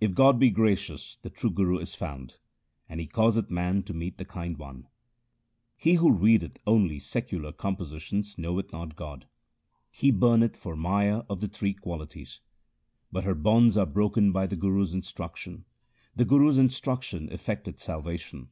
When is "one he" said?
4.58-5.94